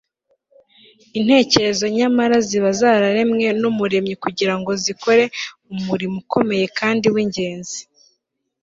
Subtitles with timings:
[1.19, 5.23] intekerezo nyamara ziba zararemwe n'umuremyi kugira ngo zikore
[5.75, 7.81] umurimo ukomeye kandi w'ingenzi